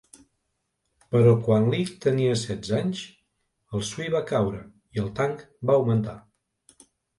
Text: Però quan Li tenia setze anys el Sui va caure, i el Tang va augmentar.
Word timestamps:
Però 1.15 1.33
quan 1.47 1.67
Li 1.73 1.81
tenia 2.05 2.39
setze 2.45 2.73
anys 2.79 3.03
el 3.81 3.85
Sui 3.91 4.11
va 4.17 4.23
caure, 4.33 4.65
i 4.99 5.05
el 5.07 5.15
Tang 5.23 5.39
va 5.73 5.79
augmentar. 5.81 6.19